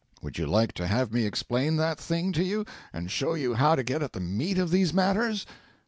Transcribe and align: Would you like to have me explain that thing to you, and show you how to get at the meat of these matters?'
Would 0.23 0.39
you 0.39 0.47
like 0.47 0.71
to 0.73 0.87
have 0.87 1.11
me 1.13 1.27
explain 1.27 1.75
that 1.75 1.99
thing 1.99 2.31
to 2.31 2.43
you, 2.43 2.65
and 2.91 3.11
show 3.11 3.35
you 3.35 3.53
how 3.53 3.75
to 3.75 3.83
get 3.83 4.01
at 4.01 4.13
the 4.13 4.19
meat 4.19 4.57
of 4.57 4.71
these 4.71 4.95
matters?' 4.95 5.45